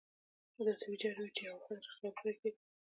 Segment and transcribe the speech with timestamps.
[0.67, 2.59] داسې ویجاړې وې چې د یوه افت خیال پرې کېده.